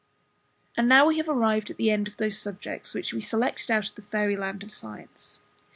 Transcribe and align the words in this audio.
And 0.75 0.89
now 0.89 1.05
we 1.05 1.17
have 1.17 1.29
arrived 1.29 1.69
at 1.69 1.77
the 1.77 1.91
end 1.91 2.07
of 2.07 2.17
those 2.17 2.35
subjects 2.39 2.95
which 2.95 3.13
we 3.13 3.21
selected 3.21 3.69
out 3.69 3.89
of 3.89 3.93
the 3.93 4.01
Fairy 4.01 4.35
land 4.35 4.63
of 4.63 4.71
Science. 4.71 5.39